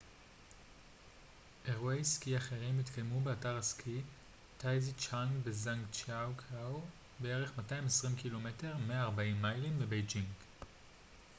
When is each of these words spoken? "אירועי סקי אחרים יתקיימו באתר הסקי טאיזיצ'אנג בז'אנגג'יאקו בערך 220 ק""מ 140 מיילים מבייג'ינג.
"אירועי 1.67 2.03
סקי 2.05 2.37
אחרים 2.37 2.79
יתקיימו 2.79 3.19
באתר 3.21 3.57
הסקי 3.57 4.01
טאיזיצ'אנג 4.57 5.31
בז'אנגג'יאקו 5.43 6.81
בערך 7.19 7.57
220 7.57 8.15
ק""מ 8.15 8.87
140 8.87 9.41
מיילים 9.41 9.79
מבייג'ינג. 9.79 10.27